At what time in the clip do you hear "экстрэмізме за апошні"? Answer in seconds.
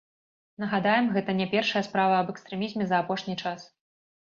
2.37-3.41